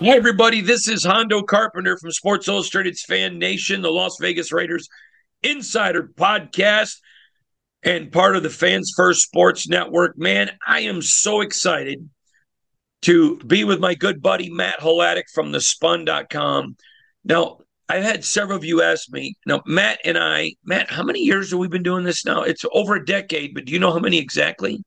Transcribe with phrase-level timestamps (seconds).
[0.00, 0.60] Hi, everybody.
[0.60, 4.88] This is Hondo Carpenter from Sports Illustrated's Fan Nation, the Las Vegas Raiders
[5.42, 6.98] Insider Podcast,
[7.82, 10.16] and part of the Fans First Sports Network.
[10.16, 12.08] Man, I am so excited
[13.02, 16.76] to be with my good buddy Matt Hladik from the spun.com.
[17.24, 21.22] Now, I've had several of you ask me, now, Matt and I, Matt, how many
[21.22, 22.42] years have we been doing this now?
[22.42, 24.80] It's over a decade, but do you know how many exactly?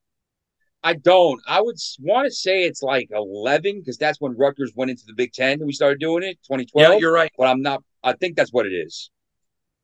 [0.83, 1.41] I don't.
[1.47, 5.13] I would want to say it's like 11 because that's when Rutgers went into the
[5.13, 6.93] Big Ten and we started doing it, 2012.
[6.93, 7.31] Yeah, you're right.
[7.37, 9.11] But I'm not, I think that's what it is.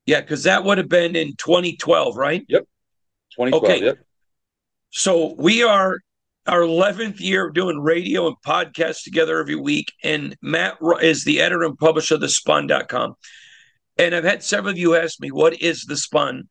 [0.06, 2.44] Yeah, because that would have been in 2012, right?
[2.48, 2.64] Yep.
[3.36, 3.64] 2012.
[3.64, 3.86] Okay.
[3.86, 3.98] Yep.
[4.90, 6.00] So we are
[6.48, 9.92] our 11th year of doing radio and podcasts together every week.
[10.04, 13.16] And Matt is the editor and publisher of the spun.com.
[13.98, 16.48] And I've had several of you ask me, what is the spun?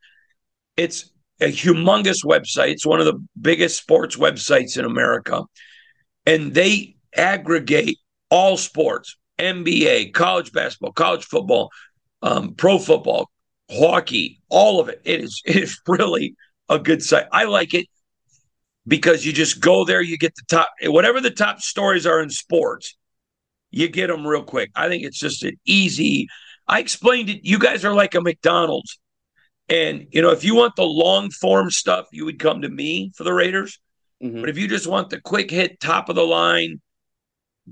[0.77, 2.71] It's a humongous website.
[2.71, 5.45] It's one of the biggest sports websites in America.
[6.25, 7.99] And they aggregate
[8.31, 11.71] all sports NBA, college basketball, college football,
[12.23, 13.31] um, pro football,
[13.71, 15.01] hockey, all of it.
[15.05, 16.35] It is, it is really
[16.69, 17.27] a good site.
[17.33, 17.87] I like it
[18.87, 22.31] because you just go there, you get the top, whatever the top stories are in
[22.31, 22.97] sports,
[23.71, 24.71] you get them real quick.
[24.75, 26.29] I think it's just an easy.
[26.69, 27.45] I explained it.
[27.45, 28.99] You guys are like a McDonald's.
[29.69, 33.13] And, you know, if you want the long form stuff, you would come to me
[33.17, 33.81] for the Raiders.
[34.23, 34.41] Mm-hmm.
[34.41, 36.81] But if you just want the quick hit, top of the line,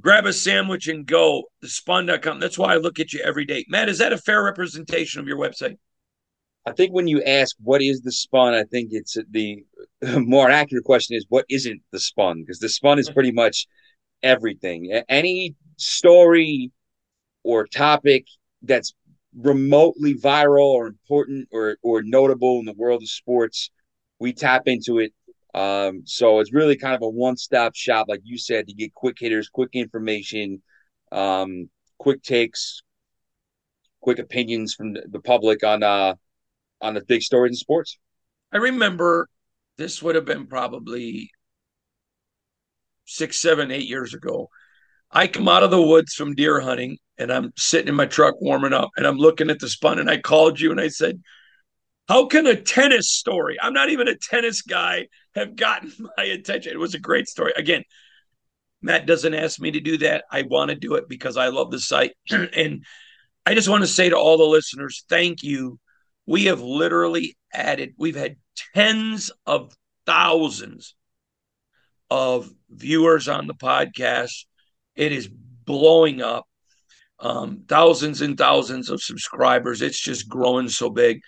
[0.00, 2.40] grab a sandwich and go, the spun.com.
[2.40, 3.64] That's why I look at you every day.
[3.68, 5.76] Matt, is that a fair representation of your website?
[6.66, 9.64] I think when you ask what is the spun, I think it's the
[10.18, 12.40] more accurate question is what isn't the spun?
[12.40, 13.66] Because the spun is pretty much
[14.22, 14.90] everything.
[15.08, 16.72] Any story
[17.42, 18.26] or topic
[18.62, 18.94] that's
[19.36, 23.70] remotely viral or important or or notable in the world of sports,
[24.18, 25.12] we tap into it.
[25.54, 29.16] Um, so it's really kind of a one-stop shop, like you said, to get quick
[29.20, 30.62] hitters, quick information,
[31.12, 32.82] um, quick takes,
[34.00, 36.14] quick opinions from the public on uh
[36.80, 37.98] on the big stories in sports.
[38.52, 39.28] I remember
[39.78, 41.30] this would have been probably
[43.04, 44.48] six, seven, eight years ago.
[45.14, 48.34] I come out of the woods from deer hunting and I'm sitting in my truck
[48.40, 51.22] warming up and I'm looking at the spun and I called you and I said,
[52.08, 53.56] How can a tennis story?
[53.62, 56.72] I'm not even a tennis guy, have gotten my attention.
[56.72, 57.52] It was a great story.
[57.56, 57.84] Again,
[58.82, 60.24] Matt doesn't ask me to do that.
[60.30, 62.12] I want to do it because I love the site.
[62.30, 62.84] and
[63.46, 65.78] I just want to say to all the listeners, thank you.
[66.26, 68.36] We have literally added, we've had
[68.74, 69.76] tens of
[70.06, 70.94] thousands
[72.10, 74.44] of viewers on the podcast.
[74.96, 76.46] It is blowing up.
[77.20, 79.82] Um, thousands and thousands of subscribers.
[79.82, 81.20] It's just growing so big.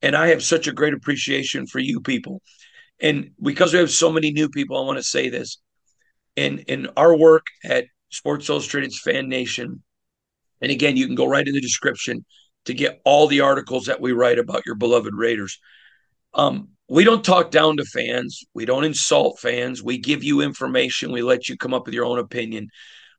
[0.00, 2.40] And I have such a great appreciation for you people.
[3.00, 5.58] And because we have so many new people, I want to say this.
[6.36, 9.82] In in our work at Sports Illustrated's Fan Nation,
[10.60, 12.24] and again, you can go right in the description
[12.64, 15.58] to get all the articles that we write about your beloved Raiders.
[16.32, 18.42] Um, we don't talk down to fans.
[18.54, 19.82] We don't insult fans.
[19.82, 21.12] We give you information.
[21.12, 22.68] We let you come up with your own opinion.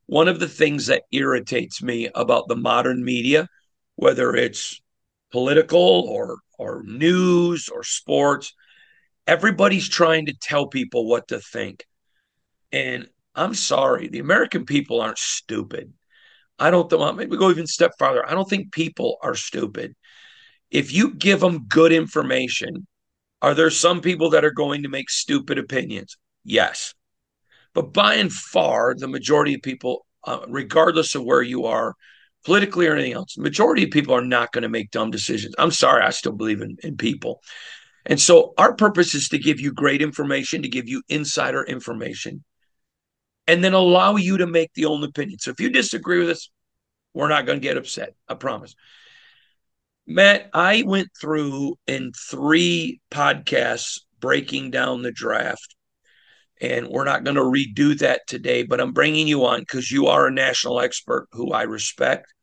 [0.08, 3.48] One of the things that irritates me about the modern media,
[3.96, 4.82] whether it's
[5.32, 8.54] political or or news or sports,
[9.28, 11.86] everybody's trying to tell people what to think.
[12.72, 15.92] And I'm sorry, the American people aren't stupid.
[16.58, 18.26] I don't think, maybe go even step farther.
[18.26, 19.96] I don't think people are stupid.
[20.72, 22.88] If you give them good information,
[23.42, 26.16] are there some people that are going to make stupid opinions?
[26.44, 26.94] Yes.
[27.76, 31.94] But by and far, the majority of people, uh, regardless of where you are,
[32.46, 35.54] politically or anything else, the majority of people are not going to make dumb decisions.
[35.60, 37.42] I'm sorry, I still believe in, in people.
[38.06, 42.44] And so our purpose is to give you great information, to give you insider information,
[43.46, 45.40] and then allow you to make the own opinion.
[45.40, 46.50] So if you disagree with us,
[47.14, 48.14] we're not going to get upset.
[48.30, 48.76] I promise.
[50.08, 55.75] Matt, I went through in three podcasts breaking down the draft
[56.62, 60.08] And we're not going to redo that today, but I'm bringing you on because you
[60.08, 62.34] are a national expert who I respect.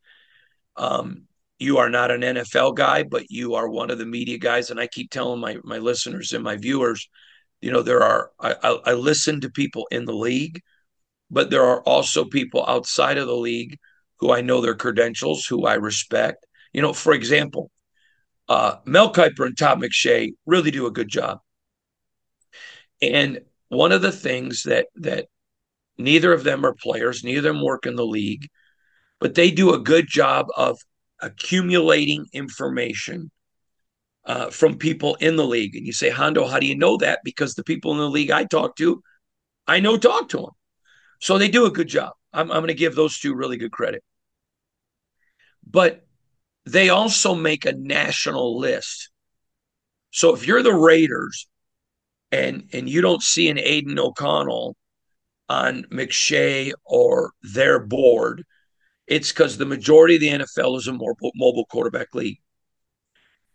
[0.77, 1.23] Um,
[1.59, 4.71] you are not an NFL guy, but you are one of the media guys.
[4.71, 7.09] And I keep telling my my listeners and my viewers,
[7.61, 10.61] you know, there are I, I, I listen to people in the league,
[11.31, 13.79] but there are also people outside of the league
[14.19, 16.47] who I know their credentials, who I respect.
[16.73, 17.71] You know, for example,
[18.49, 21.39] uh, Mel Kiper and Todd McShay really do a good job.
[23.01, 23.41] And
[23.73, 25.29] one of the things that that
[25.97, 28.49] neither of them are players, neither of them work in the league,
[29.19, 30.79] but they do a good job of
[31.21, 33.31] accumulating information
[34.27, 35.75] uh, from people in the league.
[35.75, 37.21] And you say, Hondo, how do you know that?
[37.25, 39.03] Because the people in the league I talk to,
[39.67, 40.51] I know talk to them.
[41.21, 42.13] So they do a good job.
[42.33, 44.03] I'm, I'm going to give those two really good credit.
[45.67, 46.05] But
[46.67, 49.11] they also make a national list.
[50.11, 51.47] So if you're the Raiders
[52.33, 54.77] and and you don't see an Aidan O'Connell
[55.49, 58.45] on McShay or their board,
[59.07, 62.39] it's because the majority of the NFL is a mobile, mobile quarterback league.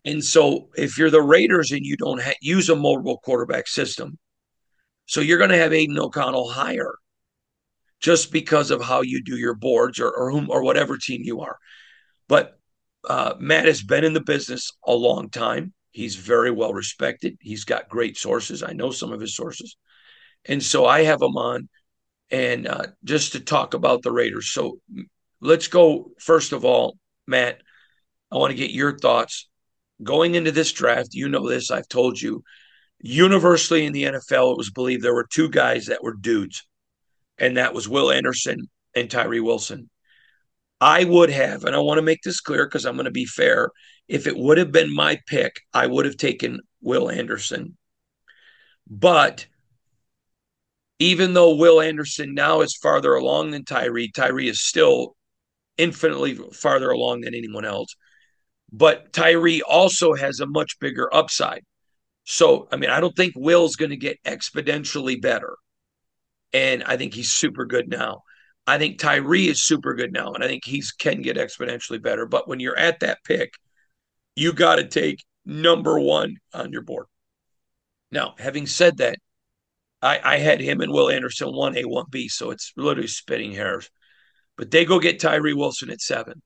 [0.06, 4.20] And so if you're the Raiders and you don't ha- use a mobile quarterback system,
[5.08, 6.94] so you're going to have Aidan O'Connell higher
[8.00, 11.42] just because of how you do your boards or, or whom or whatever team you
[11.42, 11.58] are.
[12.28, 12.60] But
[13.10, 15.74] uh, Matt has been in the business a long time.
[15.98, 17.40] He's very well respected.
[17.42, 18.62] He's got great sources.
[18.62, 19.78] I know some of his sources.
[20.46, 21.70] And so I have him on
[22.30, 24.52] and uh, just to talk about the Raiders.
[24.54, 24.78] So
[25.42, 27.62] let's go, first of all, Matt,
[28.32, 29.50] I want to get your thoughts.
[30.04, 32.44] Going into this draft, you know this, I've told you,
[33.00, 36.64] universally in the NFL, it was believed there were two guys that were dudes,
[37.40, 39.90] and that was Will Anderson and Tyree Wilson.
[40.80, 43.26] I would have, and I want to make this clear because I'm going to be
[43.26, 43.72] fair.
[44.08, 47.78] If it would have been my pick, I would have taken Will Anderson.
[48.90, 49.48] But
[51.00, 55.16] even though Will Anderson now is farther along than Tyree, Tyree is still
[55.78, 57.96] infinitely farther along than anyone else.
[58.72, 61.64] But Tyree also has a much bigger upside.
[62.24, 65.56] So, I mean, I don't think Will's going to get exponentially better.
[66.52, 68.24] And I think he's super good now.
[68.68, 72.26] I think Tyree is super good now, and I think he's can get exponentially better.
[72.26, 73.54] But when you're at that pick,
[74.36, 77.06] you got to take number one on your board.
[78.12, 79.20] Now, having said that,
[80.02, 83.54] I, I had him and Will Anderson one A, one B, so it's literally spitting
[83.54, 83.90] hairs.
[84.58, 86.42] But they go get Tyree Wilson at seven.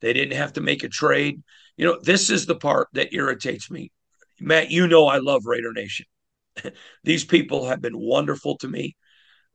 [0.00, 1.42] They didn't have to make a trade.
[1.76, 3.92] You know, this is the part that irritates me.
[4.40, 6.06] Matt, you know I love Raider Nation.
[7.04, 8.96] These people have been wonderful to me.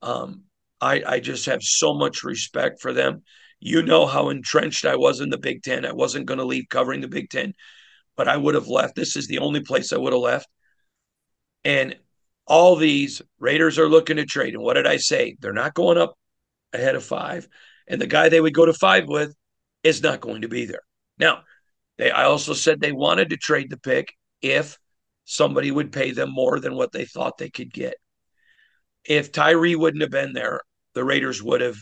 [0.02, 0.44] Um,
[0.79, 3.24] I, I just have so much respect for them.
[3.59, 5.85] You know how entrenched I was in the Big Ten.
[5.85, 7.53] I wasn't going to leave covering the Big Ten,
[8.15, 8.95] but I would have left.
[8.95, 10.47] This is the only place I would have left.
[11.65, 11.95] And
[12.45, 14.53] all these Raiders are looking to trade.
[14.53, 15.35] And what did I say?
[15.39, 16.13] They're not going up
[16.71, 17.47] ahead of five.
[17.88, 19.33] And the guy they would go to five with
[19.83, 20.81] is not going to be there.
[21.18, 21.44] Now,
[21.97, 24.77] they I also said they wanted to trade the pick if
[25.25, 27.95] somebody would pay them more than what they thought they could get.
[29.03, 30.62] If Tyree wouldn't have been there,
[30.97, 31.77] the Raiders would have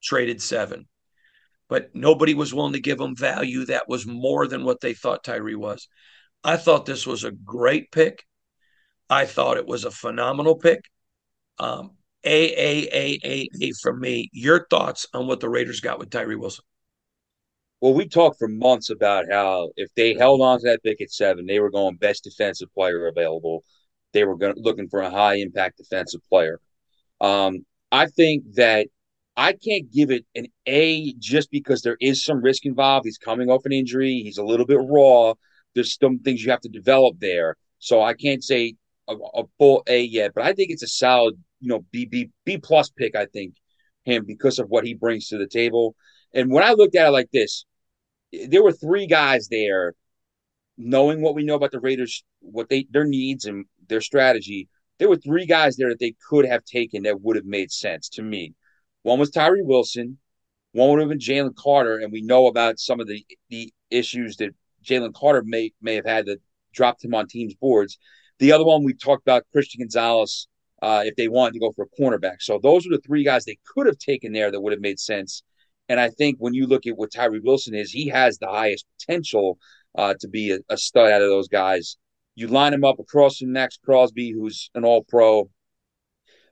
[0.00, 0.86] traded seven.
[1.68, 5.24] But nobody was willing to give them value that was more than what they thought
[5.24, 5.88] Tyree was.
[6.44, 8.24] I thought this was a great pick.
[9.10, 10.84] I thought it was a phenomenal pick.
[11.58, 14.30] Um, a A A A A from me.
[14.32, 16.64] Your thoughts on what the Raiders got with Tyree Wilson?
[17.80, 21.10] Well, we talked for months about how if they held on to that pick at
[21.10, 23.64] seven, they were going best defensive player available.
[24.12, 26.60] They were going, looking for a high impact defensive player.
[27.20, 28.88] Um, I think that
[29.36, 33.04] I can't give it an A just because there is some risk involved.
[33.06, 34.20] He's coming off an injury.
[34.24, 35.34] He's a little bit raw.
[35.74, 37.56] There's some things you have to develop there.
[37.78, 38.74] So I can't say
[39.06, 42.30] a, a full A yet, but I think it's a solid, you know, B B
[42.44, 43.14] B plus pick.
[43.14, 43.54] I think
[44.04, 45.94] him because of what he brings to the table.
[46.32, 47.64] And when I looked at it like this,
[48.48, 49.94] there were three guys there,
[50.76, 54.68] knowing what we know about the Raiders, what they their needs and their strategy.
[55.04, 58.08] There were three guys there that they could have taken that would have made sense
[58.08, 58.54] to me.
[59.02, 60.16] One was Tyree Wilson.
[60.72, 64.38] One would have been Jalen Carter, and we know about some of the the issues
[64.38, 66.40] that Jalen Carter may may have had that
[66.72, 67.98] dropped him on teams' boards.
[68.38, 70.48] The other one we talked about Christian Gonzalez
[70.80, 72.40] uh, if they wanted to go for a cornerback.
[72.40, 74.98] So those are the three guys they could have taken there that would have made
[74.98, 75.42] sense.
[75.90, 78.86] And I think when you look at what Tyree Wilson is, he has the highest
[78.98, 79.58] potential
[79.98, 81.98] uh, to be a, a, stud out of those guys.
[82.34, 85.50] You line him up across from Maxx Crosby, who's an All Pro.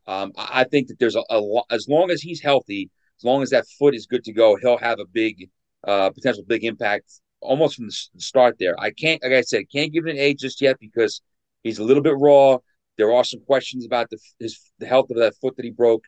[0.07, 3.43] Um, I think that there's a, a lot, as long as he's healthy, as long
[3.43, 5.49] as that foot is good to go, he'll have a big
[5.87, 8.79] uh, potential big impact almost from the start there.
[8.81, 11.23] I can't, like I said, can't give it an A just yet because
[11.63, 12.59] he's a little bit raw.
[12.99, 16.05] There are some questions about the his the health of that foot that he broke,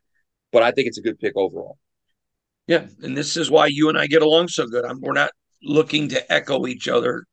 [0.53, 1.79] but I think it's a good pick overall.
[2.67, 4.85] Yeah, and this is why you and I get along so good.
[4.85, 5.31] I'm, we're not
[5.63, 7.25] looking to echo each other.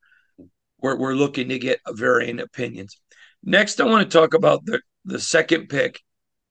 [0.82, 3.00] We're we're looking to get varying opinions.
[3.44, 6.02] Next, I want to talk about the the second pick.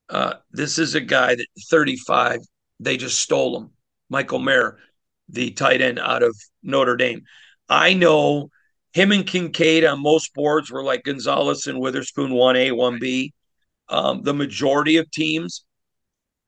[0.09, 2.41] Uh, this is a guy that 35.
[2.81, 3.71] They just stole him,
[4.09, 4.79] Michael Mayer,
[5.29, 7.23] the tight end out of Notre Dame.
[7.69, 8.51] I know
[8.93, 13.31] him and Kincaid on most boards were like Gonzalez and Witherspoon 1A, 1B.
[13.89, 15.65] Um, the majority of teams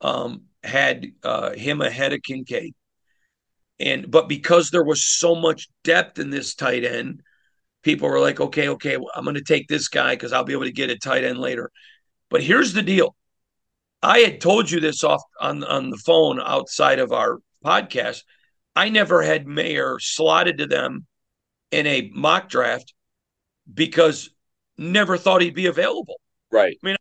[0.00, 2.74] um, had uh, him ahead of Kincaid.
[3.78, 7.22] And but because there was so much depth in this tight end,
[7.82, 10.52] people were like, okay, okay, well, I'm going to take this guy because I'll be
[10.52, 11.70] able to get a tight end later.
[12.30, 13.14] But here's the deal.
[14.02, 18.22] I had told you this off on, on the phone outside of our podcast.
[18.74, 21.06] I never had Mayer slotted to them
[21.70, 22.94] in a mock draft
[23.72, 24.30] because
[24.78, 26.20] never thought he'd be available.
[26.50, 26.76] Right.
[26.82, 26.96] I mean,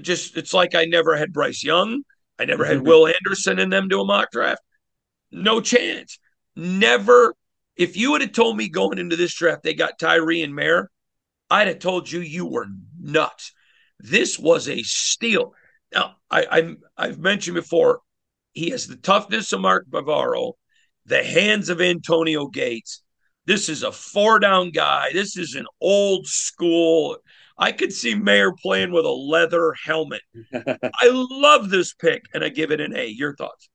[0.00, 2.02] just it's like I never had Bryce Young.
[2.38, 2.86] I never had mm-hmm.
[2.86, 4.62] Will Anderson in them do a mock draft.
[5.30, 6.18] No chance.
[6.56, 7.34] Never.
[7.76, 10.90] If you would have told me going into this draft they got Tyree and Mayer,
[11.50, 12.66] I'd have told you you were
[13.00, 13.52] nuts.
[13.98, 15.54] This was a steal.
[15.92, 18.00] Now, I, I have mentioned before,
[18.52, 20.52] he has the toughness of Mark Bavaro,
[21.06, 23.02] the hands of Antonio Gates,
[23.44, 25.10] this is a four down guy.
[25.12, 27.16] This is an old school.
[27.58, 30.22] I could see Mayer playing with a leather helmet.
[30.54, 33.06] I love this pick, and I give it an A.
[33.06, 33.68] Your thoughts?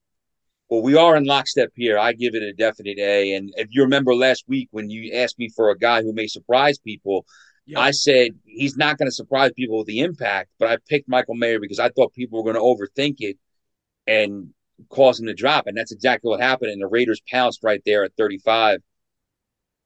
[0.70, 1.98] Well, we are in lockstep here.
[1.98, 3.36] I give it a definite A.
[3.36, 6.28] And if you remember last week when you asked me for a guy who may
[6.28, 7.26] surprise people,
[7.66, 7.80] yep.
[7.80, 11.36] I said he's not going to surprise people with the impact, but I picked Michael
[11.36, 13.38] Mayer because I thought people were going to overthink it
[14.08, 14.50] and
[14.90, 15.68] cause him to drop.
[15.68, 16.72] And that's exactly what happened.
[16.72, 18.82] And the Raiders pounced right there at 35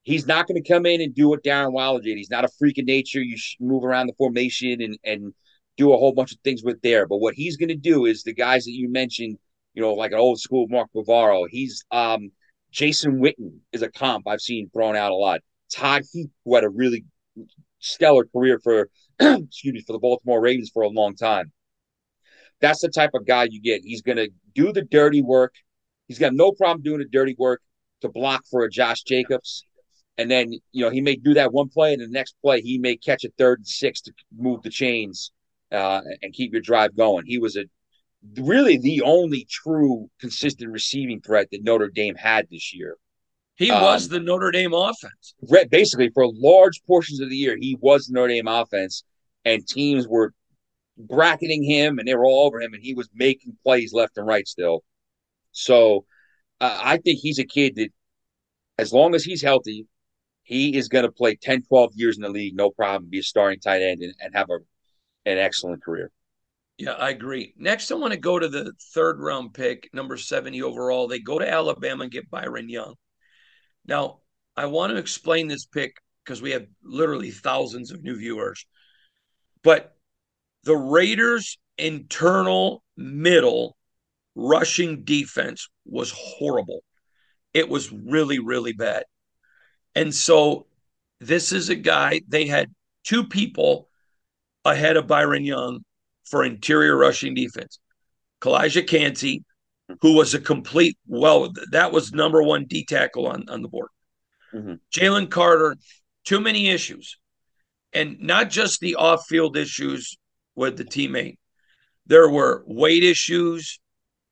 [0.03, 2.17] he's not going to come in and do what Darren Waller did.
[2.17, 3.21] He's not a freak of nature.
[3.21, 5.33] You move around the formation and and
[5.77, 7.07] do a whole bunch of things with there.
[7.07, 9.37] But what he's going to do is the guys that you mentioned,
[9.73, 11.45] you know, like an old school Mark Bavaro.
[11.49, 12.31] He's um
[12.71, 15.41] Jason Witten is a comp I've seen thrown out a lot.
[15.73, 17.05] Todd Heap, who had a really
[17.79, 21.51] stellar career for excuse me for the Baltimore Ravens for a long time.
[22.59, 23.81] That's the type of guy you get.
[23.83, 25.55] He's going to do the dirty work.
[26.07, 27.61] He's got no problem doing the dirty work
[28.01, 29.63] to block for a Josh Jacobs
[30.17, 32.77] and then you know he may do that one play, and the next play he
[32.77, 35.31] may catch a third and six to move the chains
[35.71, 37.25] uh, and keep your drive going.
[37.25, 37.65] He was a
[38.37, 42.97] really the only true consistent receiving threat that Notre Dame had this year.
[43.55, 45.35] He um, was the Notre Dame offense.
[45.69, 49.03] Basically, for large portions of the year, he was the Notre Dame offense,
[49.45, 50.33] and teams were
[50.97, 54.27] bracketing him, and they were all over him, and he was making plays left and
[54.27, 54.83] right still.
[55.51, 56.05] So,
[56.59, 57.89] uh, I think he's a kid that,
[58.77, 59.85] as long as he's healthy,
[60.43, 63.23] he is going to play 10, 12 years in the league, no problem, be a
[63.23, 64.57] starting tight end and, and have a,
[65.29, 66.11] an excellent career.
[66.81, 67.53] Yeah, I agree.
[67.57, 71.07] Next, I want to go to the third round pick, number 70 overall.
[71.07, 72.95] They go to Alabama and get Byron Young.
[73.85, 74.21] Now,
[74.57, 78.65] I want to explain this pick because we have literally thousands of new viewers.
[79.63, 79.95] But
[80.63, 83.77] the Raiders' internal middle
[84.33, 86.83] rushing defense was horrible.
[87.53, 89.03] It was really, really bad.
[89.93, 90.65] And so
[91.19, 92.73] this is a guy, they had
[93.03, 93.87] two people
[94.65, 95.83] ahead of Byron Young
[96.25, 97.79] for interior rushing defense.
[98.41, 99.43] Calijah Kancey,
[100.01, 103.89] who was a complete, well, that was number one D tackle on, on the board.
[104.53, 104.75] Mm-hmm.
[104.93, 105.75] Jalen Carter,
[106.25, 107.17] too many issues.
[107.93, 110.17] And not just the off field issues
[110.55, 111.37] with the teammate,
[112.05, 113.79] there were weight issues.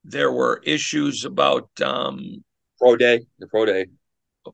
[0.05, 2.43] There were issues about um,
[2.79, 3.85] pro day, the pro day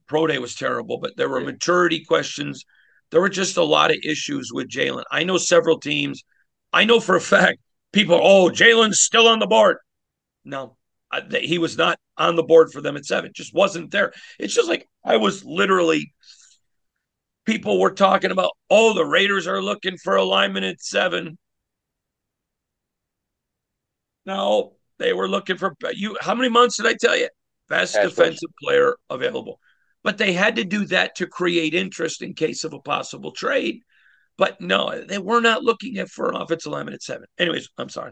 [0.07, 2.63] pro day was terrible, but there were maturity questions.
[3.11, 5.03] There were just a lot of issues with Jalen.
[5.11, 6.23] I know several teams.
[6.75, 7.59] I know for a fact
[7.93, 8.19] people.
[8.21, 9.77] Oh, Jalen's still on the board.
[10.43, 10.75] No,
[11.09, 13.31] I, he was not on the board for them at seven.
[13.33, 14.13] Just wasn't there.
[14.37, 16.13] It's just like I was literally.
[17.45, 18.51] People were talking about.
[18.69, 21.37] Oh, the Raiders are looking for alignment at seven.
[24.25, 26.17] No, they were looking for you.
[26.19, 27.29] How many months did I tell you?
[27.69, 29.59] Best defensive player available.
[30.03, 33.81] But they had to do that to create interest in case of a possible trade.
[34.37, 37.27] But no, they were not looking at for an offensive lineman at seven.
[37.37, 38.11] Anyways, I'm sorry.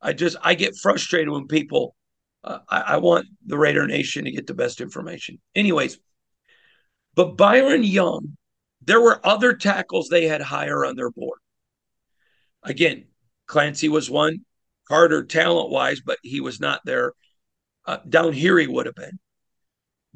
[0.00, 1.94] I just I get frustrated when people.
[2.44, 5.40] Uh, I, I want the Raider Nation to get the best information.
[5.56, 5.98] Anyways,
[7.14, 8.36] but Byron Young,
[8.80, 11.40] there were other tackles they had higher on their board.
[12.62, 13.06] Again,
[13.46, 14.44] Clancy was one.
[14.86, 17.12] Carter, talent wise, but he was not there.
[17.84, 19.18] Uh, down here, he would have been.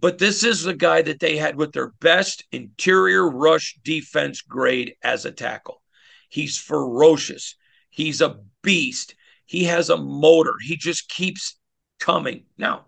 [0.03, 4.97] But this is the guy that they had with their best interior rush defense grade
[5.01, 5.81] as a tackle.
[6.29, 7.55] He's ferocious.
[7.89, 9.15] He's a beast.
[9.47, 10.55] He has a motor.
[10.61, 11.57] He just keeps
[12.01, 12.47] coming.
[12.59, 12.87] Now,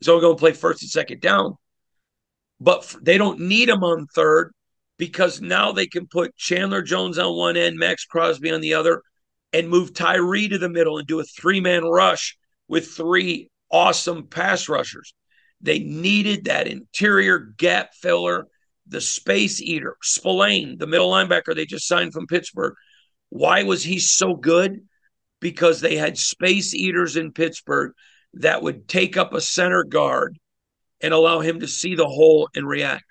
[0.00, 1.54] he's only going to play first and second down,
[2.60, 4.50] but they don't need him on third
[4.96, 9.02] because now they can put Chandler Jones on one end, Maxx Crosby on the other,
[9.52, 12.36] and move Tyree to the middle and do a three man rush
[12.66, 15.14] with three awesome pass rushers.
[15.60, 18.46] They needed that interior gap filler,
[18.86, 22.74] the space eater, Spillane, the middle linebacker they just signed from Pittsburgh.
[23.28, 24.80] Why was he so good?
[25.40, 27.92] Because they had space eaters in Pittsburgh
[28.34, 30.38] that would take up a center guard
[31.00, 33.04] and allow him to see the hole and react.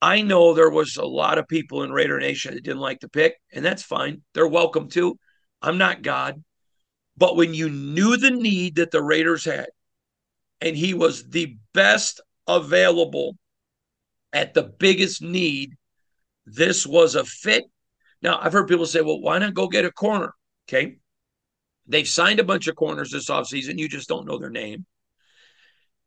[0.00, 3.08] I know there was a lot of people in Raider Nation that didn't like the
[3.08, 4.22] pick, and that's fine.
[4.34, 5.18] They're welcome to.
[5.60, 6.42] I'm not God.
[7.16, 9.66] But when you knew the need that the Raiders had,
[10.60, 13.36] and he was the best available
[14.32, 15.74] at the biggest need,
[16.46, 17.64] this was a fit.
[18.20, 20.34] Now, I've heard people say, well, why not go get a corner?
[20.68, 20.98] Okay.
[21.86, 23.78] They've signed a bunch of corners this offseason.
[23.78, 24.84] You just don't know their name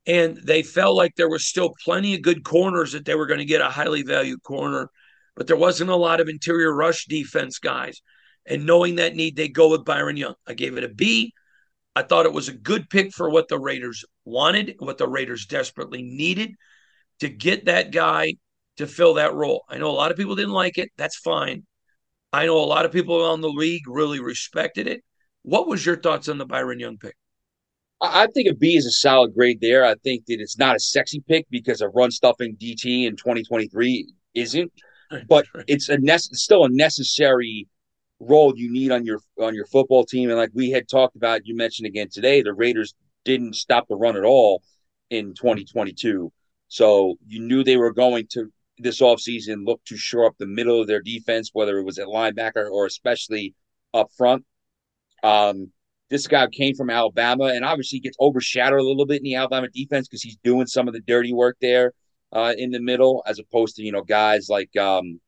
[0.08, 3.39] and they felt like there was still plenty of good corners that they were going
[3.39, 4.89] to get a highly valued corner,
[5.36, 8.01] but there wasn't a lot of interior rush defense guys.
[8.46, 10.34] And knowing that need, they go with Byron Young.
[10.48, 11.34] I gave it a B.
[11.96, 15.46] I thought it was a good pick for what the Raiders wanted, what the Raiders
[15.46, 16.54] desperately needed
[17.20, 18.36] to get that guy
[18.78, 19.63] to fill that role.
[19.70, 20.90] I know a lot of people didn't like it.
[20.98, 21.63] That's fine.
[22.34, 25.04] I know a lot of people around the league really respected it.
[25.44, 27.16] What was your thoughts on the Byron Young pick?
[28.01, 29.86] I think a B is a solid grade there.
[29.86, 34.12] I think that it's not a sexy pick because a run stuffing DT in 2023
[34.34, 34.72] isn't,
[35.28, 37.68] but it's a nece- still a necessary
[38.20, 40.30] role you need on your on your football team.
[40.30, 43.96] And like we had talked about, you mentioned again today, the Raiders didn't stop the
[43.96, 44.62] run at all
[45.10, 46.32] in 2022.
[46.68, 50.82] So you knew they were going to this offseason look to shore up the middle
[50.82, 53.54] of their defense, whether it was at linebacker or especially
[53.94, 54.46] up front.
[55.24, 55.72] Um,
[56.10, 59.68] this guy came from Alabama and obviously gets overshadowed a little bit in the Alabama
[59.74, 61.94] defense because he's doing some of the dirty work there
[62.34, 65.20] uh, in the middle, as opposed to you know guys like um,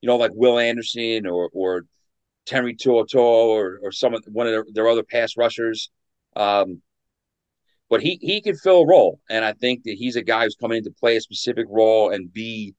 [0.00, 1.82] you know like Will Anderson or or
[2.50, 5.90] Henry To'oTo'o or or some of one of their, their other pass rushers.
[6.34, 6.82] Um,
[7.92, 10.56] but he he can fill a role, and I think that he's a guy who's
[10.56, 12.74] coming in to play a specific role and be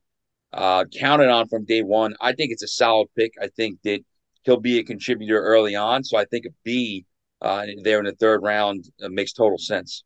[0.51, 2.15] uh, counted on from day one.
[2.19, 3.33] I think it's a solid pick.
[3.39, 3.99] I think that
[4.41, 7.05] he'll be a contributor early on, so I think a B
[7.43, 10.03] uh, there in the third round uh, makes total sense.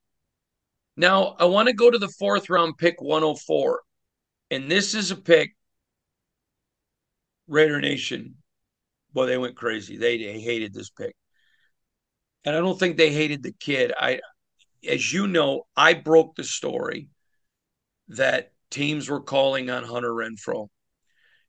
[0.98, 3.80] Now, I want to go to the fourth round pick 104.
[4.52, 5.56] And this is a pick
[7.48, 8.36] Raider Nation.
[9.14, 9.96] Well, they went crazy.
[9.96, 11.16] They, they hated this pick.
[12.44, 13.94] And I don't think they hated the kid.
[13.98, 14.20] I
[14.88, 17.10] as you know, I broke the story
[18.10, 20.68] that teams were calling on Hunter Renfrow,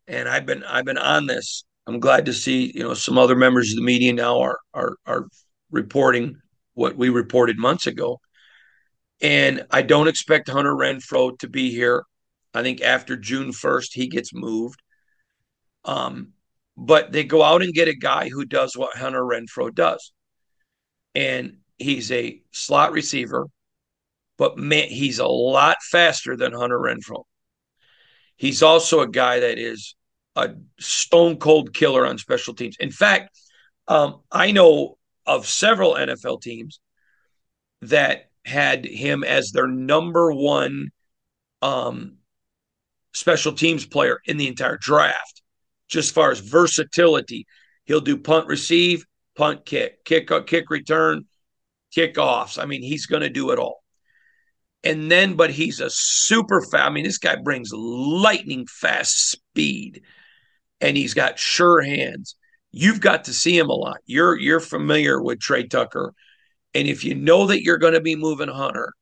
[0.06, 1.64] And I've been I've been on this.
[1.86, 4.96] I'm glad to see, you know, some other members of the media now are are
[5.06, 5.26] are
[5.70, 6.36] reporting
[6.74, 8.20] what we reported months ago.
[9.20, 12.04] And I don't expect Hunter Renfrow to be here.
[12.54, 14.80] I think after June 1st, he gets moved.
[15.84, 16.32] Um,
[16.76, 20.12] but they go out and get a guy who does what Hunter Renfrow does.
[21.14, 23.48] And he's a slot receiver,
[24.36, 27.24] but man, he's a lot faster than Hunter Renfrow.
[28.36, 29.96] He's also a guy that is
[30.36, 32.76] a stone cold killer on special teams.
[32.78, 33.36] In fact,
[33.88, 36.80] um, I know of several NFL teams
[37.82, 40.90] that had him as their number one
[41.62, 42.18] um,
[43.12, 45.42] special teams player in the entire draft,
[45.88, 47.46] just as far as versatility.
[47.84, 49.04] He'll do punt receive,
[49.36, 51.26] punt kick, kick kick return,
[51.96, 52.60] kickoffs.
[52.60, 53.82] I mean, he's going to do it all.
[54.84, 56.86] And then, but he's a super fast.
[56.86, 60.02] I mean, this guy brings lightning fast speed,
[60.80, 62.36] and he's got sure hands
[62.70, 63.98] you've got to see him a lot.
[64.06, 66.14] You're you're familiar with Tre Tucker,
[66.74, 68.92] and if you know that you're going to be moving Hunter,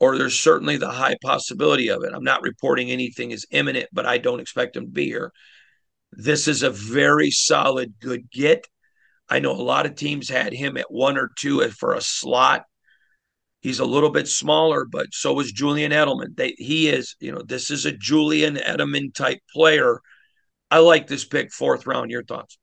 [0.00, 2.12] or there's certainly the high possibility of it.
[2.14, 5.32] I'm not reporting anything is imminent, but I don't expect him to be here.
[6.12, 8.66] This is a very solid, good get.
[9.28, 12.64] I know a lot of teams had him at one or two for a slot.
[13.60, 16.36] He's a little bit smaller, but so was Julian Edelman.
[16.36, 20.00] They, he is, you know, this is a Julian Edelman type player.
[20.70, 22.10] I like this pick, fourth round.
[22.10, 22.58] Your thoughts?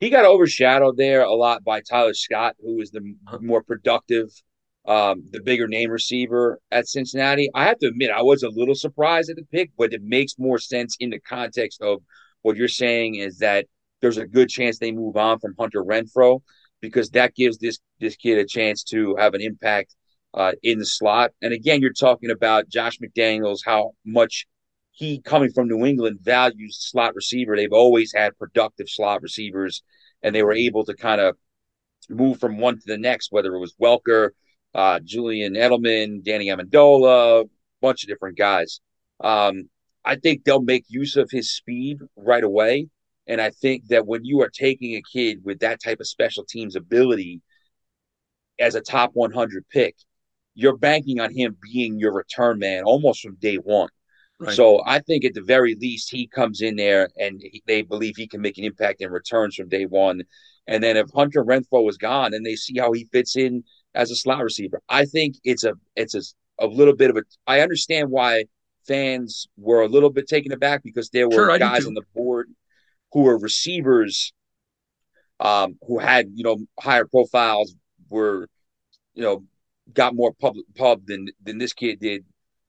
[0.00, 4.28] he got overshadowed there a lot by Tyler Scott, who was the more productive,
[4.86, 7.50] um, the bigger name receiver at Cincinnati.
[7.54, 10.38] I have to admit, I was a little surprised at the pick, but it makes
[10.38, 12.02] more sense in the context of
[12.42, 13.66] what you're saying is that
[14.00, 16.40] there's a good chance they move on from Hunter Renfrow
[16.80, 19.94] because that gives this this kid a chance to have an impact
[20.34, 21.32] uh, in the slot.
[21.40, 24.46] And again, you're talking about Josh McDaniels, how much
[24.92, 27.56] he coming from New England values slot receiver.
[27.56, 29.82] They've always had productive slot receivers,
[30.22, 31.36] and they were able to kind of
[32.08, 34.30] move from one to the next, whether it was Welker,
[34.74, 37.48] uh, Julian Edelman, Danny Amendola, a
[37.80, 38.80] bunch of different guys.
[39.20, 39.68] Um,
[40.04, 42.88] I think they'll make use of his speed right away.
[43.26, 46.44] And I think that when you are taking a kid with that type of special
[46.44, 47.42] teams ability
[48.58, 49.96] as a top 100 pick,
[50.54, 53.88] you're banking on him being your return man almost from day one.
[54.38, 54.54] Right.
[54.54, 58.16] So I think at the very least he comes in there and he, they believe
[58.16, 60.22] he can make an impact and returns from day one.
[60.66, 63.64] And then if Hunter Renfrow is gone, and they see how he fits in
[63.96, 64.80] as a slot receiver.
[64.88, 66.22] I think it's a it's a,
[66.60, 67.22] a little bit of a.
[67.46, 68.44] I understand why
[68.86, 72.48] fans were a little bit taken aback because there were sure, guys on the board
[73.12, 74.32] who were receivers,
[75.40, 77.74] um, who had you know higher profiles,
[78.08, 78.48] were
[79.14, 79.44] you know
[79.92, 82.24] got more pub pub than than this kid did.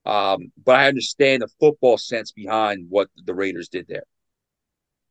[0.06, 4.06] Um, but I understand the football sense behind what the Raiders did there.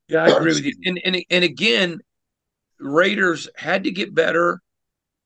[0.09, 0.73] Yeah, I agree with you.
[0.85, 2.01] And and and again,
[2.81, 4.61] Raiders had to get better.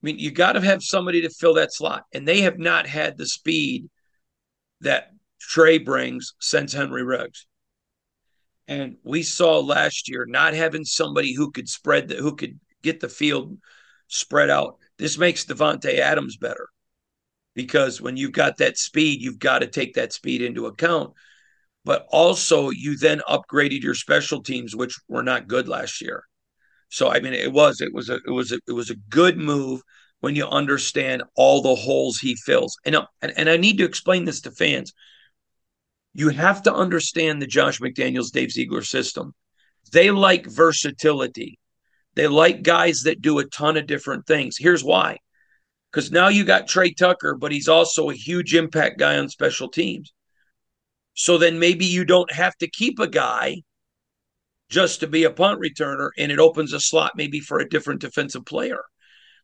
[0.02, 2.86] I mean, you got to have somebody to fill that slot, and they have not
[2.86, 3.88] had the speed
[4.80, 5.10] that
[5.40, 7.46] Tre brings since Henry Ruggs.
[8.70, 13.00] And we saw last year not having somebody who could spread the who could get
[13.00, 13.58] the field
[14.06, 14.78] spread out.
[14.96, 16.68] This makes Davante Adams better
[17.56, 21.12] because when you've got that speed, you've got to take that speed into account.
[21.84, 26.22] But also, you then upgraded your special teams, which were not good last year.
[26.90, 29.36] So I mean, it was it was a it was a, it was a good
[29.36, 29.82] move
[30.20, 32.76] when you understand all the holes he fills.
[32.84, 34.92] And, and and I need to explain this to fans.
[36.14, 39.34] You have to understand the Josh McDaniels, Dave Ziegler system.
[39.92, 41.58] They like versatility.
[42.14, 44.56] They like guys that do a ton of different things.
[44.58, 45.18] Here's why.
[45.90, 49.68] Because now you got Tre Tucker, but he's also a huge impact guy on special
[49.68, 50.12] teams.
[51.14, 53.62] So then maybe you don't have to keep a guy
[54.68, 58.00] just to be a punt returner, and it opens a slot maybe for a different
[58.00, 58.82] defensive player.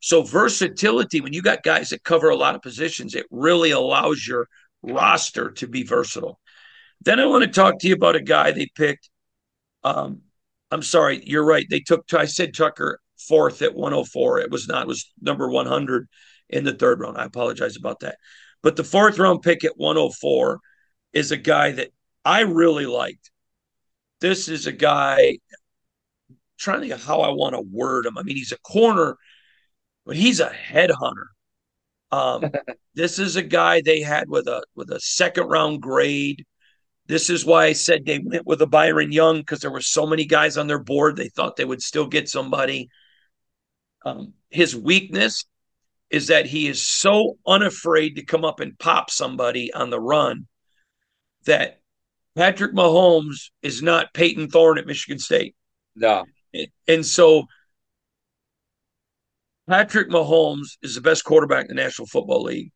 [0.00, 4.26] So versatility, when you got guys that cover a lot of positions, it really allows
[4.26, 4.46] your
[4.83, 6.38] roster to be versatile.
[7.07, 9.09] Then I want to talk to you about a guy they picked.
[9.83, 10.21] Um,
[10.71, 11.64] I'm sorry, you're right.
[11.71, 14.40] They took I said Tucker fourth at 104.
[14.40, 16.07] It was not, it was number 100
[16.51, 17.16] in the third round.
[17.16, 18.19] I apologize about that.
[18.62, 20.61] But the fourth round pick at 104
[21.14, 21.92] is a guy that
[22.27, 23.31] I really liked
[24.21, 25.38] this is a guy
[26.59, 28.16] trying to think how I want to word him.
[28.16, 29.16] I mean, he's a corner,
[30.05, 31.27] but he's a headhunter.
[32.11, 32.51] Um,
[32.95, 36.45] this is a guy they had with a with a second round grade.
[37.09, 40.07] This is why I said they went with a Byron Young because there were so
[40.07, 41.16] many guys on their board.
[41.16, 42.88] They thought they would still get somebody.
[44.05, 45.45] Um, his weakness
[46.11, 50.47] is that he is so unafraid to come up and pop somebody on the run
[51.47, 51.81] that
[52.37, 55.55] Patrick Mahomes is not Payton Thorne at Michigan State.
[55.95, 56.25] No.
[56.87, 57.47] And so
[59.69, 62.73] Patrick Mahomes is the best quarterback in the National Football League.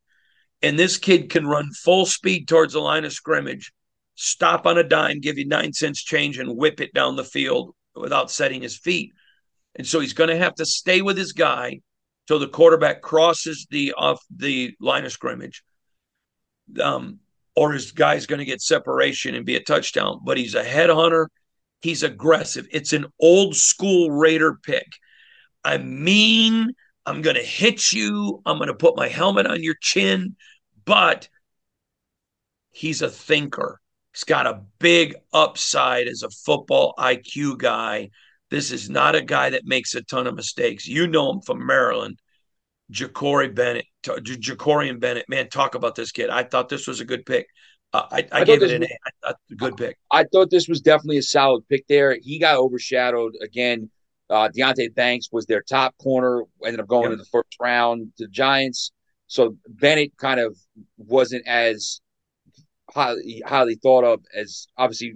[0.62, 3.72] And this kid can run full speed towards the line of scrimmage,
[4.20, 7.74] stop on a dime, give you nine cents change, and whip it down the field
[7.94, 9.12] without setting his feet.
[9.76, 11.80] And so he's going to have to stay with his guy
[12.26, 15.62] till the quarterback crosses the off the line of scrimmage.
[16.80, 17.20] Um,
[17.56, 20.20] or his guy's going to get separation and be a touchdown.
[20.22, 21.26] But he's a headhunter.
[21.80, 22.66] He's aggressive.
[22.70, 24.86] It's an old school Raider pick.
[25.64, 26.72] I'm mean.
[27.06, 28.42] I'm going to hit you.
[28.44, 30.36] I'm going to put my helmet on your chin.
[30.84, 31.28] But
[32.70, 33.79] he's a thinker.
[34.14, 38.10] He's got a big upside as a football IQ guy.
[38.50, 40.86] This is not a guy that makes a ton of mistakes.
[40.86, 42.18] You know him from Maryland.
[42.92, 45.28] Ja'Cory Bennett, Jakorian Bennett.
[45.28, 46.28] Man, talk about this kid.
[46.28, 47.46] I thought this was a good pick.
[47.92, 49.28] Uh, I, I, I gave it an was, A.
[49.28, 49.96] I, a good pick.
[50.10, 52.16] I thought this was definitely a solid pick there.
[52.20, 53.90] He got overshadowed again.
[54.28, 57.12] Uh, Deonte Banks was their top corner, ended up going yep.
[57.12, 58.92] in the first round to the Giants.
[59.26, 60.56] So Bennett kind of
[60.96, 62.00] wasn't as
[62.92, 65.14] highly, highly thought of as obviously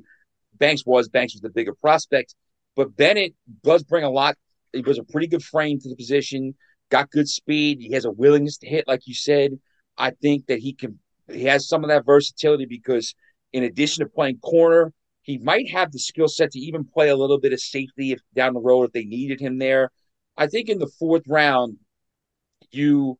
[0.54, 1.08] Banks was.
[1.08, 2.34] Banks was the bigger prospect,
[2.76, 4.36] but Bennett does bring a lot.
[4.72, 6.54] He was a pretty good frame to the position
[6.90, 7.78] got good speed.
[7.80, 9.58] He has a willingness to hit, like you said.
[9.98, 10.98] I think that he can.
[11.32, 13.14] He has some of that versatility because,
[13.52, 17.16] in addition to playing corner, he might have the skill set to even play a
[17.16, 19.90] little bit of safety if down the road if they needed him there.
[20.36, 21.78] I think in the fourth round,
[22.70, 23.18] you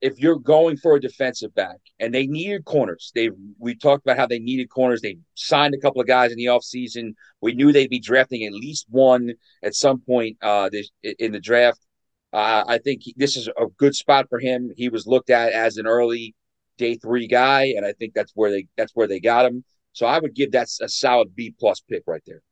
[0.00, 4.18] if you're going for a defensive back and they needed corners, they we talked about
[4.18, 5.00] how they needed corners.
[5.00, 7.14] They signed a couple of guys in the offseason.
[7.40, 9.32] We knew they'd be drafting at least one
[9.62, 11.80] at some point uh, this, in the draft.
[12.32, 14.70] Uh, I think he, this is a good spot for him.
[14.76, 16.34] He was looked at as an early
[16.76, 19.64] day three guy, and I think that's where they that's where they got him.
[19.92, 22.42] So I would give that a solid B plus pick right there.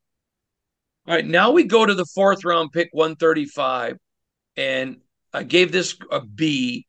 [1.07, 3.98] All right, now we go to the fourth round pick, 135.
[4.57, 5.00] And
[5.35, 6.87] I gave this a B.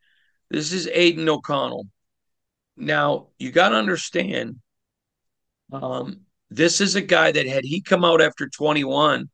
[0.56, 1.86] This is Aidan O'Connell.
[2.78, 4.56] Now, you got to understand,
[5.70, 9.30] um, this is a guy that had he come out after 21,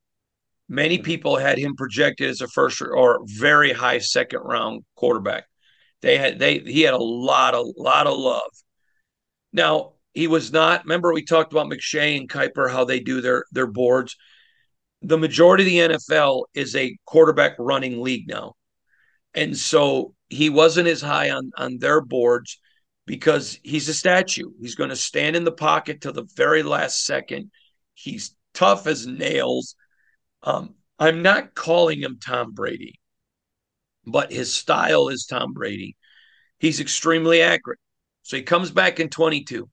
[0.68, 5.44] many people had him projected as a first or very high second round quarterback.
[6.02, 8.50] They had they he had a lot of lot of love.
[9.54, 10.86] Now he was not.
[10.86, 14.18] Remember we talked about McShay and Kiper how they do their their boards.
[15.04, 18.56] The majority of the NFL is a quarterback running league now,
[19.36, 22.60] and so he wasn't as high on on their boards
[23.06, 24.52] because he's a statue.
[24.60, 27.52] He's going to stand in the pocket till the very last second.
[27.94, 29.76] He's tough as nails.
[30.44, 33.00] Um, I'm not calling him Tom Brady,
[34.06, 35.98] but his style is Tom Brady.
[36.60, 37.80] He's extremely accurate.
[38.24, 39.68] So he comes back in 22.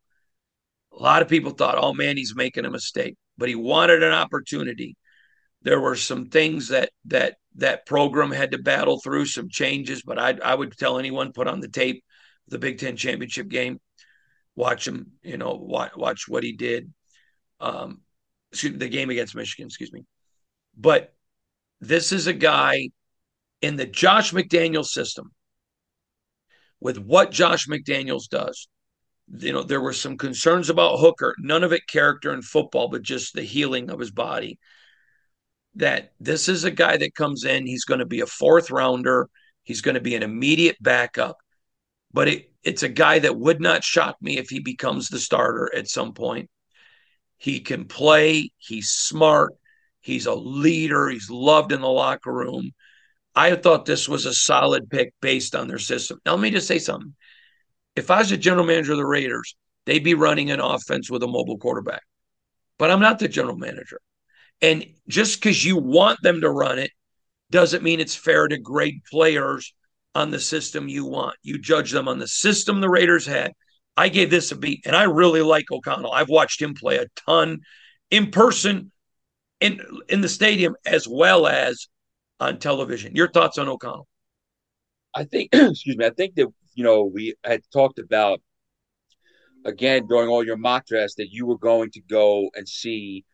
[0.92, 4.12] A lot of people thought, oh man, he's making a mistake, but he wanted an
[4.12, 4.96] opportunity.
[5.62, 10.18] There were some things that that that program had to battle through, some changes, but
[10.18, 12.04] I I would tell anyone put on the tape
[12.48, 13.80] the Big Ten championship game,
[14.56, 16.92] watch him, you know, watch, watch what he did.
[17.60, 18.00] Um,
[18.52, 20.04] excuse me, the game against Michigan, excuse me.
[20.76, 21.14] But
[21.80, 22.88] this is a guy
[23.60, 25.32] in the Josh McDaniels system
[26.80, 28.68] with what Josh McDaniels does.
[29.30, 33.02] You know, there were some concerns about Hooker, none of it character in football, but
[33.02, 34.58] just the healing of his body.
[35.74, 39.28] That this is a guy that comes in, he's going to be a fourth rounder,
[39.62, 41.36] he's going to be an immediate backup,
[42.12, 45.70] but it, it's a guy that would not shock me if he becomes the starter
[45.74, 46.50] at some point.
[47.36, 49.54] He can play, he's smart,
[50.00, 51.10] He's a leader.
[51.10, 52.72] He's loved in the locker room.
[53.34, 56.18] I thought this was a solid pick based on their system.
[56.24, 57.14] Now, let me just say something.
[57.94, 59.54] If I was a general manager of the Raiders,
[59.84, 62.02] they'd be running an offense with a mobile quarterback.
[62.78, 64.00] But I'm not the general manager.
[64.60, 66.90] And just because you want them to run it
[67.50, 69.72] doesn't mean it's fair to grade players
[70.14, 71.36] on the system you want.
[71.42, 73.52] You judge them on the system the Raiders had.
[73.96, 76.12] I gave this a beat, and I really like O'Connell.
[76.12, 77.60] I've watched him play a ton
[78.10, 78.92] in person
[79.60, 81.88] in in the stadium as well as
[82.40, 83.16] on television.
[83.16, 84.06] Your thoughts on O'Connell?
[85.14, 88.40] I think, excuse me, I think that you know we had talked about
[89.64, 93.24] again during all your mock drafts that you were going to go and see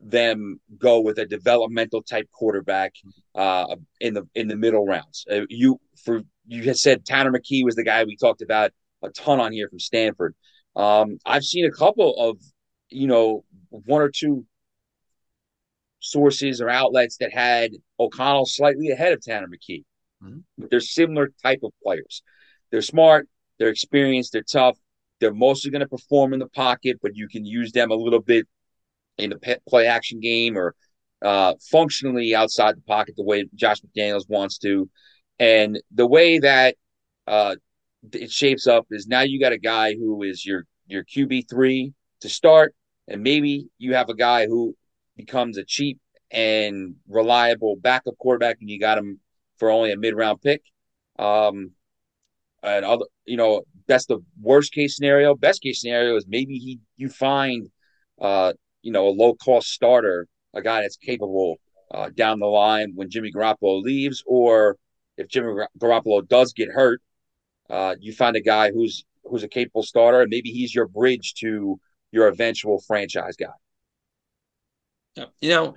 [0.00, 2.94] them go with a developmental type quarterback
[3.34, 5.26] uh, in the in the middle rounds.
[5.30, 9.10] Uh, you for you had said Tanner McKee was the guy we talked about a
[9.10, 10.34] ton on here from Stanford.
[10.76, 12.38] Um, I've seen a couple of
[12.88, 14.46] you know one or two
[16.00, 19.84] sources or outlets that had O'Connell slightly ahead of Tanner McKee.
[20.24, 20.64] Mm-hmm.
[20.70, 22.22] They're similar type of players.
[22.70, 24.78] They're smart, they're experienced, they're tough.
[25.20, 28.22] They're mostly going to perform in the pocket, but you can use them a little
[28.22, 28.48] bit
[29.20, 30.74] in the play action game or
[31.22, 34.88] uh, functionally outside the pocket the way Josh McDaniels wants to.
[35.38, 36.76] And the way that
[37.26, 37.56] uh,
[38.12, 41.92] it shapes up is now you got a guy who is your your QB three
[42.20, 42.74] to start,
[43.08, 44.76] and maybe you have a guy who
[45.16, 45.98] becomes a cheap
[46.30, 49.20] and reliable backup quarterback, and you got him
[49.58, 50.62] for only a mid round pick.
[51.18, 51.72] Um,
[52.62, 55.34] and other, you know, that's the worst case scenario.
[55.34, 57.68] Best case scenario is maybe he you find,
[58.20, 61.56] uh, you know, a low cost starter, a guy that's capable
[61.90, 64.76] uh, down the line when Jimmy Garoppolo leaves, or
[65.16, 67.02] if Jimmy Garoppolo does get hurt,
[67.68, 71.34] uh, you find a guy who's who's a capable starter, and maybe he's your bridge
[71.34, 71.78] to
[72.10, 75.24] your eventual franchise guy.
[75.40, 75.74] You know,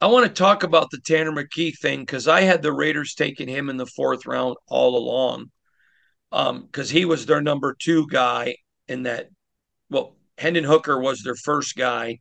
[0.00, 3.48] I want to talk about the Tanner McKee thing because I had the Raiders taking
[3.48, 5.50] him in the fourth round all along
[6.30, 8.56] because um, he was their number two guy
[8.88, 9.28] in that.
[9.88, 12.18] Well, Hendon Hooker was their first guy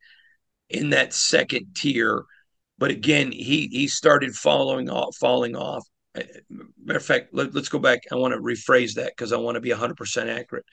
[0.70, 2.24] in that second tier,
[2.78, 5.86] but again, he he started following off, falling off.
[6.16, 6.24] Uh,
[6.84, 8.02] matter of fact, let, us go back.
[8.12, 10.66] I want to rephrase that because I want to be 100% accurate.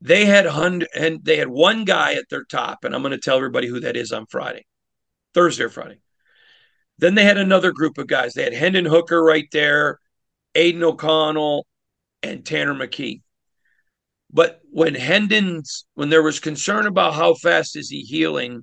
[0.00, 3.18] They had hundred and they had one guy at their top, and I'm going to
[3.18, 4.66] tell everybody who that is on Friday.
[5.34, 6.00] Thursday or Friday.
[6.98, 8.32] Then they had another group of guys.
[8.32, 9.98] They had Hendon Hooker right there,
[10.54, 11.66] Aidan O'Connell,
[12.22, 13.20] and Tanner McKee.
[14.32, 18.62] But when Hendon's, when there was concern about how fast is he healing,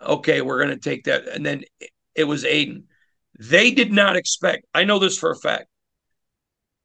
[0.00, 1.28] okay, we're going to take that.
[1.28, 1.64] And then
[2.14, 2.84] it was Aidan.
[3.38, 5.66] They did not expect, I know this for a fact.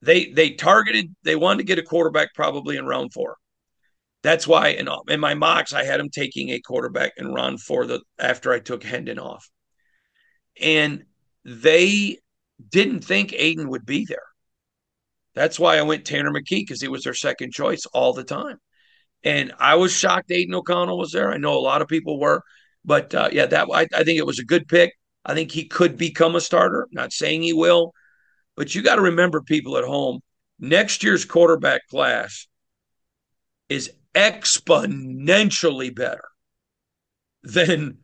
[0.01, 3.37] They they targeted, they wanted to get a quarterback probably in round four.
[4.21, 7.85] That's why in, in my mocks I had him taking a quarterback in round four
[7.85, 9.49] the after I took Hendon off,
[10.61, 11.05] and
[11.43, 12.19] they
[12.69, 14.23] didn't think Aidan would be there.
[15.35, 18.57] That's why I went Tanner McKee because he was their second choice all the time.
[19.23, 21.31] And I was shocked Aidan O'Connell was there.
[21.31, 22.41] I know a lot of people were.
[22.85, 24.93] But uh, yeah, that I, I think it was a good pick.
[25.25, 26.87] I think he could become a starter.
[26.91, 27.93] Not saying he will,
[28.55, 30.19] but you got to remember, people at home,
[30.59, 32.47] next year's quarterback class
[33.67, 36.23] is exponentially better
[37.43, 37.97] than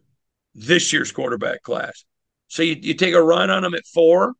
[0.55, 2.03] this year's quarterback class.
[2.47, 4.33] So you, you take a run on them at four,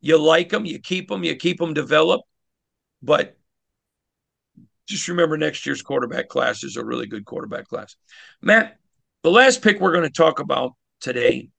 [0.00, 2.24] you like them, you keep them, you keep them developed.
[3.02, 3.36] But
[4.86, 7.96] just remember next year's quarterback class is a really good quarterback class.
[8.42, 8.78] Matt,
[9.22, 11.50] the last pick we're going to talk about today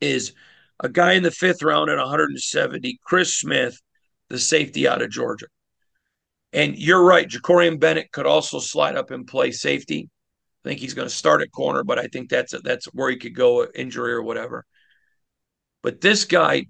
[0.00, 0.34] is
[0.80, 3.80] a guy in the fifth round at 170, Chris Smith,
[4.28, 5.46] the safety out of Georgia.
[6.52, 10.08] And you're right, Jakorian Bennett could also slide up and play safety.
[10.64, 13.10] I think he's going to start at corner, but I think that's a, that's where
[13.10, 14.64] he could go, injury or whatever.
[15.82, 16.66] But this guy,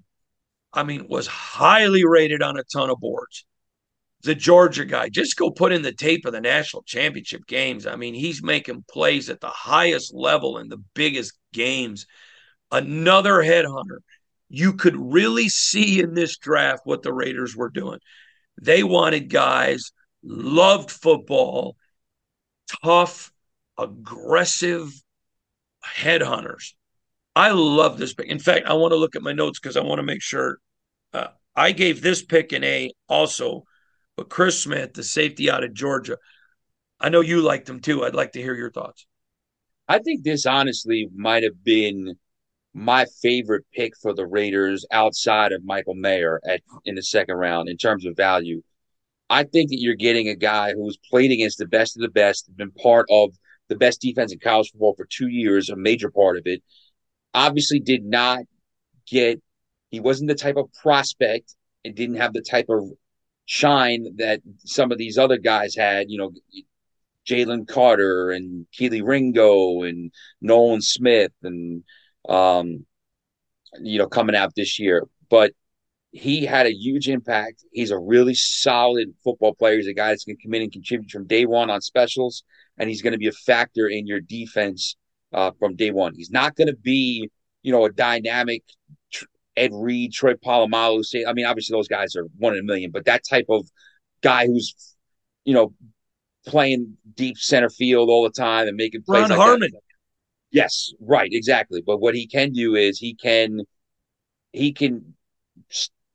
[0.76, 3.46] I mean, was highly rated on a ton of boards.
[4.22, 7.86] The Georgia guy, just go put in the tape of the national championship games.
[7.86, 12.06] I mean, he's making plays at the highest level in the biggest games
[12.70, 13.98] another headhunter.
[14.48, 17.98] You could really see in this draft what the Raiders were doing.
[18.60, 21.76] They wanted guys, loved football,
[22.84, 23.32] tough,
[23.78, 24.90] aggressive
[25.84, 26.74] headhunters.
[27.34, 28.14] I love this.
[28.24, 30.58] In fact, I want to look at my notes because I want to make sure
[31.56, 33.64] I gave this pick an A also,
[34.16, 36.18] but Chris Smith, the safety out of Georgia,
[37.00, 38.04] I know you liked him too.
[38.04, 39.06] I'd like to hear your thoughts.
[39.88, 42.16] I think this honestly might have been
[42.74, 47.68] my favorite pick for the Raiders outside of Michael Mayer at in the second round
[47.68, 48.62] in terms of value.
[49.30, 52.54] I think that you're getting a guy who's played against the best of the best,
[52.54, 53.30] been part of
[53.68, 56.62] the best defense in college football for two years, a major part of it.
[57.34, 58.40] Obviously, did not
[59.06, 59.42] get,
[59.90, 62.90] he wasn't the type of prospect and didn't have the type of
[63.44, 66.32] shine that some of these other guys had, you know,
[67.28, 71.82] Jalen Carter and Kelee Ringo and Nolan Smith and
[72.28, 72.86] um,
[73.80, 75.04] you know, coming out this year.
[75.28, 75.52] But
[76.12, 77.64] he had a huge impact.
[77.72, 79.76] He's a really solid football player.
[79.76, 82.42] He's a guy that's going to come in and contribute from day one on specials,
[82.78, 84.96] and he's going to be a factor in your defense
[85.32, 86.14] uh, from day one.
[86.14, 87.28] He's not going to be,
[87.62, 88.62] you know, a dynamic
[89.56, 91.04] Ed Reed, Troy Polamalu.
[91.04, 93.66] Say, I mean, obviously those guys are one in a million, but that type of
[94.22, 94.74] guy who's,
[95.44, 95.72] you know,
[96.46, 99.22] playing deep center field all the time and making plays.
[99.22, 99.70] Ron like Harmon.
[99.72, 99.80] That.
[100.50, 101.82] Yes, right, exactly.
[101.84, 103.60] But what he can do is he can
[104.52, 105.14] he can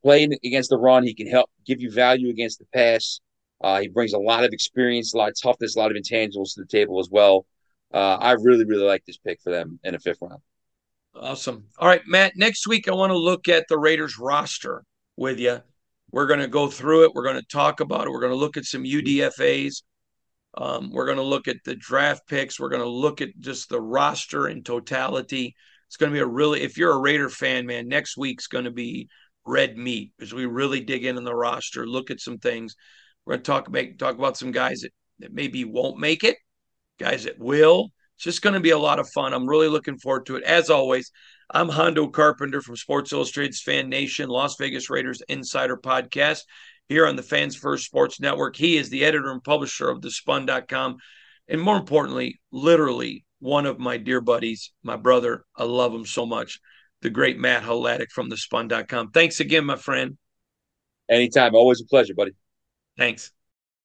[0.01, 1.03] play against the run.
[1.03, 3.19] He can help give you value against the pass.
[3.63, 6.55] Uh, he brings a lot of experience, a lot of toughness, a lot of intangibles
[6.55, 7.45] to the table as well.
[7.93, 10.41] Uh, I really, really like this pick for them in the fifth round.
[11.15, 11.65] Awesome.
[11.77, 12.33] All right, Matt.
[12.35, 14.83] Next week, I want to look at the Raiders roster
[15.17, 15.61] with you.
[16.11, 17.13] We're going to go through it.
[17.13, 18.11] We're going to talk about it.
[18.11, 19.83] We're going to look at some UDFAs.
[20.57, 22.59] Um, we're going to look at the draft picks.
[22.59, 25.55] We're going to look at just the roster in totality.
[25.87, 28.65] It's going to be a really, if you're a Raider fan, man, next week's going
[28.65, 29.07] to be
[29.45, 32.75] red meat as we really dig in on the roster, look at some things.
[33.25, 36.37] We're going to talk make, talk about some guys that, that maybe won't make it,
[36.99, 37.89] guys that will.
[38.21, 39.33] It's just going to be a lot of fun.
[39.33, 40.43] I'm really looking forward to it.
[40.43, 41.11] As always,
[41.49, 46.41] I'm Hondo Carpenter from Sports Illustrated's Fan Nation, Las Vegas Raiders Insider Podcast
[46.87, 48.55] here on the Fans First Sports Network.
[48.55, 50.97] He is the editor and publisher of thespun.com.
[51.47, 55.43] And more importantly, literally one of my dear buddies, my brother.
[55.55, 56.59] I love him so much.
[57.01, 59.09] The great Matt Hladik from thespun.com.
[59.09, 60.19] Thanks again, my friend.
[61.09, 61.55] Anytime.
[61.55, 62.33] Always a pleasure, buddy.
[62.99, 63.31] Thanks.